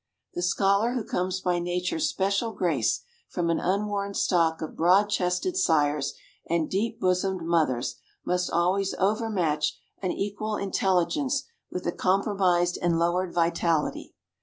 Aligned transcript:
The 0.33 0.41
scholar 0.41 0.93
who 0.93 1.03
comes 1.03 1.41
by 1.41 1.59
Nature's 1.59 2.09
special 2.09 2.53
grace 2.53 3.03
from 3.29 3.51
an 3.51 3.59
unworn 3.59 4.15
stock 4.15 4.59
of 4.63 4.75
broad 4.75 5.11
chested 5.11 5.55
sires 5.55 6.15
and 6.49 6.67
deep 6.71 6.99
bosomed 6.99 7.43
mothers 7.45 7.97
must 8.25 8.49
always 8.49 8.95
overmatch 8.97 9.77
an 10.01 10.09
equal 10.09 10.55
intelligence 10.57 11.43
with 11.69 11.85
a 11.85 11.91
compromised 11.91 12.79
and 12.81 12.97
lowered 12.97 13.31
vitality. 13.31 14.15